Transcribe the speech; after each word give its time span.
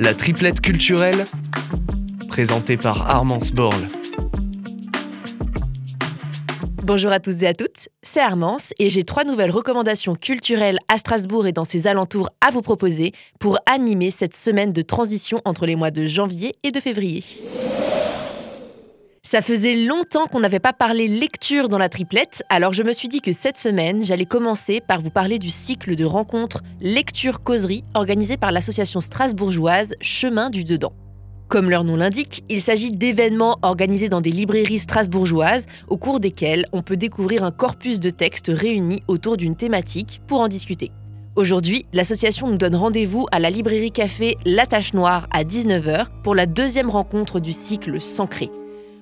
La 0.00 0.14
triplette 0.14 0.62
culturelle, 0.62 1.26
présentée 2.26 2.78
par 2.78 3.10
Armance 3.10 3.52
Borle. 3.52 3.86
Bonjour 6.82 7.12
à 7.12 7.20
tous 7.20 7.42
et 7.42 7.46
à 7.46 7.52
toutes, 7.52 7.90
c'est 8.02 8.20
Armance 8.20 8.72
et 8.78 8.88
j'ai 8.88 9.02
trois 9.02 9.24
nouvelles 9.24 9.50
recommandations 9.50 10.14
culturelles 10.14 10.78
à 10.88 10.96
Strasbourg 10.96 11.46
et 11.46 11.52
dans 11.52 11.64
ses 11.64 11.86
alentours 11.86 12.30
à 12.40 12.50
vous 12.50 12.62
proposer 12.62 13.12
pour 13.38 13.58
animer 13.66 14.10
cette 14.10 14.34
semaine 14.34 14.72
de 14.72 14.80
transition 14.80 15.42
entre 15.44 15.66
les 15.66 15.76
mois 15.76 15.90
de 15.90 16.06
janvier 16.06 16.52
et 16.62 16.70
de 16.70 16.80
février. 16.80 17.22
Ça 19.22 19.42
faisait 19.42 19.74
longtemps 19.74 20.26
qu'on 20.26 20.40
n'avait 20.40 20.60
pas 20.60 20.72
parlé 20.72 21.06
lecture 21.06 21.68
dans 21.68 21.76
la 21.76 21.90
triplette, 21.90 22.42
alors 22.48 22.72
je 22.72 22.82
me 22.82 22.92
suis 22.92 23.06
dit 23.06 23.20
que 23.20 23.32
cette 23.32 23.58
semaine, 23.58 24.02
j'allais 24.02 24.24
commencer 24.24 24.80
par 24.80 25.02
vous 25.02 25.10
parler 25.10 25.38
du 25.38 25.50
cycle 25.50 25.94
de 25.94 26.06
rencontres 26.06 26.62
lecture-causerie 26.80 27.84
organisé 27.94 28.38
par 28.38 28.50
l'association 28.50 29.02
strasbourgeoise 29.02 29.92
Chemin 30.00 30.48
du 30.48 30.64
Dedans. 30.64 30.94
Comme 31.48 31.68
leur 31.68 31.84
nom 31.84 31.96
l'indique, 31.96 32.44
il 32.48 32.62
s'agit 32.62 32.92
d'événements 32.92 33.58
organisés 33.60 34.08
dans 34.08 34.22
des 34.22 34.30
librairies 34.30 34.78
strasbourgeoises 34.78 35.66
au 35.88 35.98
cours 35.98 36.18
desquels 36.18 36.64
on 36.72 36.82
peut 36.82 36.96
découvrir 36.96 37.44
un 37.44 37.50
corpus 37.50 38.00
de 38.00 38.08
textes 38.08 38.50
réunis 38.52 39.02
autour 39.06 39.36
d'une 39.36 39.54
thématique 39.56 40.22
pour 40.28 40.40
en 40.40 40.48
discuter. 40.48 40.92
Aujourd'hui, 41.36 41.84
l'association 41.92 42.48
nous 42.48 42.58
donne 42.58 42.74
rendez-vous 42.74 43.26
à 43.32 43.38
la 43.38 43.50
librairie 43.50 43.92
café 43.92 44.38
La 44.46 44.66
Tache 44.66 44.94
Noire 44.94 45.28
à 45.30 45.44
19h 45.44 46.06
pour 46.24 46.34
la 46.34 46.46
deuxième 46.46 46.88
rencontre 46.88 47.38
du 47.38 47.52
cycle 47.52 48.00
Sancré. 48.00 48.50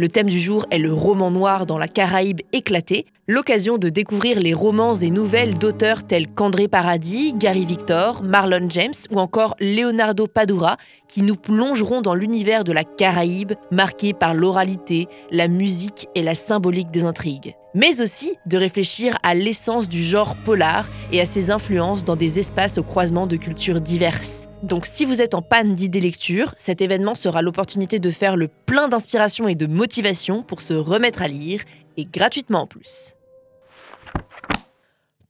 Le 0.00 0.08
thème 0.08 0.30
du 0.30 0.40
jour 0.40 0.64
est 0.70 0.78
le 0.78 0.94
roman 0.94 1.30
noir 1.30 1.66
dans 1.66 1.76
la 1.76 1.86
Caraïbe 1.86 2.40
éclatée, 2.54 3.04
l'occasion 3.28 3.76
de 3.76 3.90
découvrir 3.90 4.40
les 4.40 4.54
romans 4.54 4.94
et 4.94 5.10
nouvelles 5.10 5.58
d'auteurs 5.58 6.06
tels 6.06 6.26
qu'André 6.26 6.68
Paradis, 6.68 7.34
Gary 7.34 7.66
Victor, 7.66 8.22
Marlon 8.22 8.66
James 8.70 8.94
ou 9.10 9.18
encore 9.20 9.56
Leonardo 9.60 10.26
Padura 10.26 10.78
qui 11.06 11.20
nous 11.20 11.36
plongeront 11.36 12.00
dans 12.00 12.14
l'univers 12.14 12.64
de 12.64 12.72
la 12.72 12.82
Caraïbe 12.82 13.52
marqué 13.70 14.14
par 14.14 14.32
l'oralité, 14.32 15.06
la 15.30 15.48
musique 15.48 16.08
et 16.14 16.22
la 16.22 16.34
symbolique 16.34 16.90
des 16.90 17.04
intrigues. 17.04 17.54
Mais 17.74 18.00
aussi 18.00 18.38
de 18.46 18.56
réfléchir 18.56 19.18
à 19.22 19.34
l'essence 19.34 19.90
du 19.90 20.02
genre 20.02 20.34
polar 20.46 20.88
et 21.12 21.20
à 21.20 21.26
ses 21.26 21.50
influences 21.50 22.06
dans 22.06 22.16
des 22.16 22.38
espaces 22.38 22.78
au 22.78 22.82
croisement 22.82 23.26
de 23.26 23.36
cultures 23.36 23.82
diverses. 23.82 24.49
Donc 24.62 24.84
si 24.84 25.04
vous 25.04 25.22
êtes 25.22 25.34
en 25.34 25.42
panne 25.42 25.72
d'idées 25.72 26.00
lecture, 26.00 26.54
cet 26.58 26.82
événement 26.82 27.14
sera 27.14 27.40
l'opportunité 27.40 27.98
de 27.98 28.10
faire 28.10 28.36
le 28.36 28.48
plein 28.48 28.88
d'inspiration 28.88 29.48
et 29.48 29.54
de 29.54 29.66
motivation 29.66 30.42
pour 30.42 30.60
se 30.60 30.74
remettre 30.74 31.22
à 31.22 31.28
lire, 31.28 31.62
et 31.96 32.04
gratuitement 32.04 32.62
en 32.62 32.66
plus. 32.66 33.14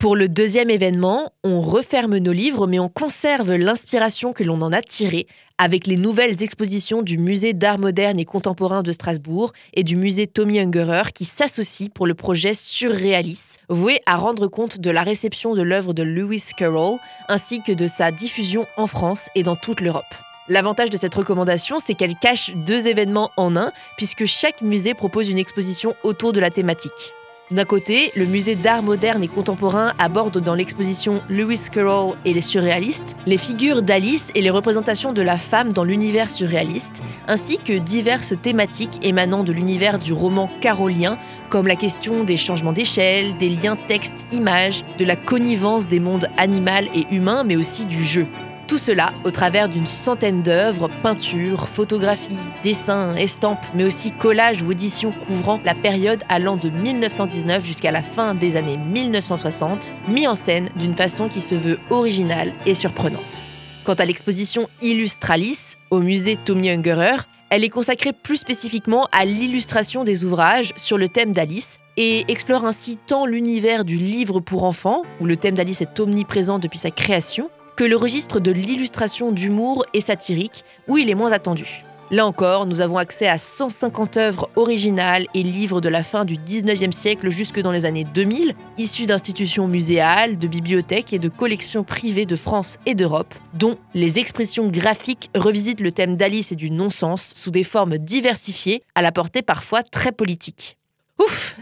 Pour 0.00 0.16
le 0.16 0.30
deuxième 0.30 0.70
événement, 0.70 1.30
on 1.44 1.60
referme 1.60 2.16
nos 2.16 2.32
livres 2.32 2.66
mais 2.66 2.78
on 2.78 2.88
conserve 2.88 3.52
l'inspiration 3.52 4.32
que 4.32 4.42
l'on 4.42 4.62
en 4.62 4.72
a 4.72 4.80
tirée 4.80 5.26
avec 5.58 5.86
les 5.86 5.98
nouvelles 5.98 6.42
expositions 6.42 7.02
du 7.02 7.18
Musée 7.18 7.52
d'art 7.52 7.78
moderne 7.78 8.18
et 8.18 8.24
contemporain 8.24 8.82
de 8.82 8.92
Strasbourg 8.92 9.52
et 9.74 9.84
du 9.84 9.96
Musée 9.96 10.26
Tommy 10.26 10.58
Ungerer 10.58 11.12
qui 11.14 11.26
s'associent 11.26 11.90
pour 11.94 12.06
le 12.06 12.14
projet 12.14 12.54
Surrealis, 12.54 13.56
voué 13.68 14.00
à 14.06 14.16
rendre 14.16 14.46
compte 14.46 14.80
de 14.80 14.90
la 14.90 15.02
réception 15.02 15.52
de 15.52 15.60
l'œuvre 15.60 15.92
de 15.92 16.02
Lewis 16.02 16.52
Carroll 16.56 16.96
ainsi 17.28 17.60
que 17.60 17.72
de 17.72 17.86
sa 17.86 18.10
diffusion 18.10 18.64
en 18.78 18.86
France 18.86 19.28
et 19.34 19.42
dans 19.42 19.56
toute 19.56 19.82
l'Europe. 19.82 20.14
L'avantage 20.48 20.88
de 20.88 20.96
cette 20.96 21.14
recommandation, 21.14 21.78
c'est 21.78 21.94
qu'elle 21.94 22.16
cache 22.16 22.54
deux 22.66 22.86
événements 22.86 23.32
en 23.36 23.54
un, 23.54 23.70
puisque 23.98 24.24
chaque 24.24 24.62
musée 24.62 24.94
propose 24.94 25.28
une 25.28 25.38
exposition 25.38 25.94
autour 26.02 26.32
de 26.32 26.40
la 26.40 26.48
thématique. 26.48 27.12
D'un 27.50 27.64
côté, 27.64 28.12
le 28.14 28.26
musée 28.26 28.54
d'art 28.54 28.84
moderne 28.84 29.24
et 29.24 29.28
contemporain 29.28 29.92
aborde 29.98 30.38
dans 30.38 30.54
l'exposition 30.54 31.20
Lewis 31.28 31.66
Carroll 31.72 32.14
et 32.24 32.32
les 32.32 32.40
surréalistes 32.40 33.16
les 33.26 33.38
figures 33.38 33.82
d'Alice 33.82 34.30
et 34.36 34.40
les 34.40 34.50
représentations 34.50 35.12
de 35.12 35.22
la 35.22 35.36
femme 35.36 35.72
dans 35.72 35.82
l'univers 35.82 36.30
surréaliste, 36.30 37.02
ainsi 37.26 37.58
que 37.58 37.76
diverses 37.76 38.34
thématiques 38.40 39.04
émanant 39.04 39.42
de 39.42 39.52
l'univers 39.52 39.98
du 39.98 40.12
roman 40.12 40.48
carolien, 40.60 41.18
comme 41.48 41.66
la 41.66 41.76
question 41.76 42.22
des 42.22 42.36
changements 42.36 42.72
d'échelle, 42.72 43.36
des 43.36 43.48
liens 43.48 43.76
texte-image, 43.88 44.84
de 44.98 45.04
la 45.04 45.16
connivence 45.16 45.88
des 45.88 46.00
mondes 46.00 46.28
animal 46.36 46.88
et 46.94 47.06
humain, 47.10 47.42
mais 47.42 47.56
aussi 47.56 47.84
du 47.84 48.04
jeu. 48.04 48.26
Tout 48.70 48.78
cela 48.78 49.12
au 49.24 49.32
travers 49.32 49.68
d'une 49.68 49.88
centaine 49.88 50.42
d'œuvres, 50.42 50.88
peintures, 51.02 51.66
photographies, 51.66 52.38
dessins, 52.62 53.16
estampes, 53.16 53.66
mais 53.74 53.82
aussi 53.82 54.12
collages 54.12 54.62
ou 54.62 54.70
éditions 54.70 55.10
couvrant 55.26 55.60
la 55.64 55.74
période 55.74 56.22
allant 56.28 56.56
de 56.56 56.70
1919 56.70 57.64
jusqu'à 57.64 57.90
la 57.90 58.00
fin 58.00 58.32
des 58.32 58.54
années 58.54 58.76
1960, 58.76 59.92
mis 60.06 60.28
en 60.28 60.36
scène 60.36 60.68
d'une 60.76 60.94
façon 60.94 61.28
qui 61.28 61.40
se 61.40 61.56
veut 61.56 61.80
originale 61.90 62.52
et 62.64 62.76
surprenante. 62.76 63.44
Quant 63.82 63.94
à 63.94 64.04
l'exposition 64.04 64.68
Illustralis 64.82 65.74
au 65.90 65.98
musée 65.98 66.36
Tommy 66.36 66.70
Ungerer, 66.70 67.16
elle 67.48 67.64
est 67.64 67.70
consacrée 67.70 68.12
plus 68.12 68.36
spécifiquement 68.36 69.08
à 69.10 69.24
l'illustration 69.24 70.04
des 70.04 70.24
ouvrages 70.24 70.72
sur 70.76 70.96
le 70.96 71.08
thème 71.08 71.32
d'Alice 71.32 71.80
et 71.96 72.24
explore 72.28 72.64
ainsi 72.64 72.98
tant 73.04 73.26
l'univers 73.26 73.84
du 73.84 73.96
livre 73.96 74.38
pour 74.38 74.62
enfants, 74.62 75.02
où 75.20 75.26
le 75.26 75.36
thème 75.36 75.56
d'Alice 75.56 75.82
est 75.82 75.98
omniprésent 75.98 76.60
depuis 76.60 76.78
sa 76.78 76.92
création, 76.92 77.50
que 77.76 77.84
le 77.84 77.96
registre 77.96 78.40
de 78.40 78.50
l'illustration 78.50 79.32
d'humour 79.32 79.84
et 79.94 80.00
satirique, 80.00 80.64
où 80.88 80.98
il 80.98 81.10
est 81.10 81.14
moins 81.14 81.32
attendu. 81.32 81.84
Là 82.12 82.26
encore, 82.26 82.66
nous 82.66 82.80
avons 82.80 82.96
accès 82.96 83.28
à 83.28 83.38
150 83.38 84.16
œuvres 84.16 84.50
originales 84.56 85.26
et 85.32 85.44
livres 85.44 85.80
de 85.80 85.88
la 85.88 86.02
fin 86.02 86.24
du 86.24 86.34
19e 86.34 86.90
siècle 86.90 87.30
jusque 87.30 87.60
dans 87.60 87.70
les 87.70 87.84
années 87.84 88.02
2000, 88.02 88.56
issus 88.78 89.06
d'institutions 89.06 89.68
muséales, 89.68 90.36
de 90.36 90.48
bibliothèques 90.48 91.12
et 91.12 91.20
de 91.20 91.28
collections 91.28 91.84
privées 91.84 92.26
de 92.26 92.34
France 92.34 92.78
et 92.84 92.96
d'Europe, 92.96 93.32
dont 93.54 93.76
les 93.94 94.18
expressions 94.18 94.66
graphiques 94.66 95.30
revisitent 95.36 95.78
le 95.78 95.92
thème 95.92 96.16
d'Alice 96.16 96.50
et 96.50 96.56
du 96.56 96.72
non-sens 96.72 97.30
sous 97.36 97.52
des 97.52 97.62
formes 97.62 97.96
diversifiées, 97.96 98.82
à 98.96 99.02
la 99.02 99.12
portée 99.12 99.42
parfois 99.42 99.84
très 99.84 100.10
politique. 100.10 100.79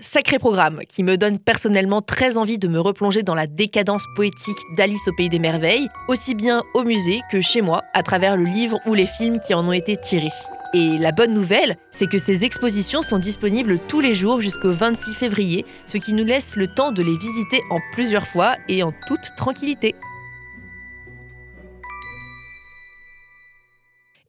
Sacré 0.01 0.39
programme 0.39 0.81
qui 0.89 1.03
me 1.03 1.17
donne 1.17 1.39
personnellement 1.39 2.01
très 2.01 2.37
envie 2.37 2.59
de 2.59 2.69
me 2.69 2.81
replonger 2.81 3.23
dans 3.23 3.35
la 3.35 3.47
décadence 3.47 4.05
poétique 4.15 4.59
d'Alice 4.77 5.09
au 5.09 5.13
pays 5.13 5.29
des 5.29 5.39
merveilles, 5.39 5.89
aussi 6.09 6.35
bien 6.35 6.63
au 6.75 6.85
musée 6.85 7.21
que 7.31 7.41
chez 7.41 7.63
moi, 7.63 7.83
à 7.95 8.03
travers 8.03 8.37
le 8.37 8.45
livre 8.45 8.79
ou 8.87 8.95
les 8.95 9.07
films 9.07 9.41
qui 9.41 9.55
en 9.55 9.67
ont 9.67 9.73
été 9.73 9.97
tirés. 9.97 10.29
Et 10.75 10.99
la 10.99 11.13
bonne 11.13 11.33
nouvelle, 11.33 11.79
c'est 11.91 12.09
que 12.09 12.19
ces 12.19 12.45
expositions 12.45 13.01
sont 13.01 13.19
disponibles 13.19 13.79
tous 13.79 14.01
les 14.01 14.15
jours 14.15 14.43
jusqu'au 14.43 14.71
26 14.71 15.15
février, 15.15 15.65
ce 15.87 15.97
qui 15.97 16.13
nous 16.13 16.25
laisse 16.25 16.57
le 16.57 16.67
temps 16.67 16.93
de 16.93 17.03
les 17.03 17.17
visiter 17.17 17.63
en 17.71 17.79
plusieurs 17.93 18.27
fois 18.27 18.57
et 18.69 18.83
en 18.83 18.93
toute 19.07 19.35
tranquillité. 19.37 19.95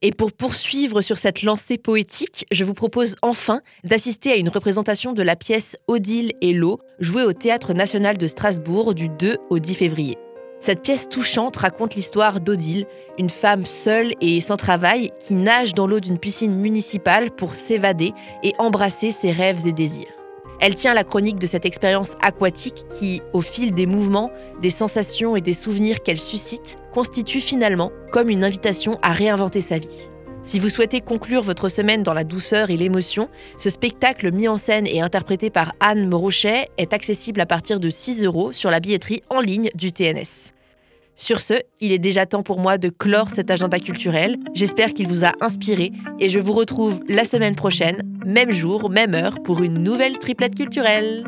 Et 0.02 0.12
pour 0.12 0.32
poursuivre 0.32 1.02
sur 1.02 1.18
cette 1.18 1.42
lancée 1.42 1.76
poétique, 1.76 2.46
je 2.50 2.64
vous 2.64 2.72
propose 2.72 3.16
enfin 3.20 3.60
d'assister 3.84 4.32
à 4.32 4.36
une 4.36 4.48
représentation 4.48 5.12
de 5.12 5.22
la 5.22 5.36
pièce 5.36 5.76
Odile 5.88 6.32
et 6.40 6.54
l'eau, 6.54 6.80
jouée 7.00 7.24
au 7.24 7.34
Théâtre 7.34 7.74
national 7.74 8.16
de 8.16 8.26
Strasbourg 8.26 8.94
du 8.94 9.10
2 9.10 9.36
au 9.50 9.58
10 9.58 9.74
février. 9.74 10.16
Cette 10.58 10.80
pièce 10.82 11.06
touchante 11.06 11.58
raconte 11.58 11.96
l'histoire 11.96 12.40
d'Odile, 12.40 12.86
une 13.18 13.28
femme 13.28 13.66
seule 13.66 14.14
et 14.22 14.40
sans 14.40 14.56
travail 14.56 15.10
qui 15.18 15.34
nage 15.34 15.74
dans 15.74 15.86
l'eau 15.86 16.00
d'une 16.00 16.18
piscine 16.18 16.54
municipale 16.54 17.30
pour 17.30 17.54
s'évader 17.54 18.12
et 18.42 18.54
embrasser 18.58 19.10
ses 19.10 19.32
rêves 19.32 19.66
et 19.66 19.72
désirs. 19.72 20.19
Elle 20.60 20.74
tient 20.74 20.92
la 20.92 21.04
chronique 21.04 21.38
de 21.38 21.46
cette 21.46 21.64
expérience 21.64 22.16
aquatique 22.20 22.84
qui, 22.90 23.22
au 23.32 23.40
fil 23.40 23.72
des 23.72 23.86
mouvements, 23.86 24.30
des 24.60 24.68
sensations 24.70 25.34
et 25.34 25.40
des 25.40 25.54
souvenirs 25.54 26.02
qu'elle 26.02 26.20
suscite, 26.20 26.76
constitue 26.92 27.40
finalement 27.40 27.90
comme 28.12 28.28
une 28.28 28.44
invitation 28.44 28.98
à 29.02 29.12
réinventer 29.12 29.62
sa 29.62 29.78
vie. 29.78 30.10
Si 30.42 30.58
vous 30.58 30.68
souhaitez 30.68 31.00
conclure 31.00 31.42
votre 31.42 31.68
semaine 31.68 32.02
dans 32.02 32.14
la 32.14 32.24
douceur 32.24 32.70
et 32.70 32.76
l'émotion, 32.76 33.28
ce 33.58 33.70
spectacle 33.70 34.32
mis 34.32 34.48
en 34.48 34.56
scène 34.56 34.86
et 34.86 35.00
interprété 35.00 35.50
par 35.50 35.74
Anne 35.80 36.08
Morochet 36.08 36.68
est 36.78 36.92
accessible 36.92 37.40
à 37.40 37.46
partir 37.46 37.80
de 37.80 37.90
6 37.90 38.24
euros 38.24 38.52
sur 38.52 38.70
la 38.70 38.80
billetterie 38.80 39.22
en 39.28 39.40
ligne 39.40 39.70
du 39.74 39.92
TNS. 39.92 40.52
Sur 41.20 41.42
ce, 41.42 41.52
il 41.82 41.92
est 41.92 41.98
déjà 41.98 42.24
temps 42.24 42.42
pour 42.42 42.58
moi 42.60 42.78
de 42.78 42.88
clore 42.88 43.28
cet 43.30 43.50
agenda 43.50 43.78
culturel. 43.78 44.38
J'espère 44.54 44.94
qu'il 44.94 45.06
vous 45.06 45.22
a 45.22 45.32
inspiré 45.42 45.92
et 46.18 46.30
je 46.30 46.38
vous 46.38 46.54
retrouve 46.54 47.02
la 47.10 47.26
semaine 47.26 47.54
prochaine, 47.54 48.00
même 48.24 48.50
jour, 48.50 48.88
même 48.88 49.14
heure, 49.14 49.42
pour 49.42 49.62
une 49.62 49.82
nouvelle 49.82 50.18
triplette 50.18 50.54
culturelle. 50.54 51.24